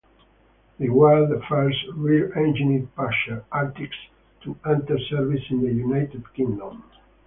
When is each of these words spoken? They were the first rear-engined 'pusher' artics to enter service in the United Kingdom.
They 0.79 0.89
were 0.89 1.27
the 1.27 1.43
first 1.47 1.77
rear-engined 1.93 2.89
'pusher' 2.95 3.45
artics 3.51 3.91
to 4.41 4.57
enter 4.65 4.97
service 4.97 5.43
in 5.51 5.61
the 5.63 5.71
United 5.71 6.23
Kingdom. 6.33 6.83